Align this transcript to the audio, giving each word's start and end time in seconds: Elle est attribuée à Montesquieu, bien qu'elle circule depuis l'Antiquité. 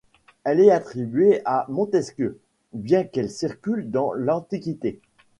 Elle 0.45 0.61
est 0.61 0.71
attribuée 0.71 1.43
à 1.45 1.67
Montesquieu, 1.69 2.39
bien 2.73 3.03
qu'elle 3.03 3.29
circule 3.29 3.91
depuis 3.91 4.17
l'Antiquité. 4.17 4.99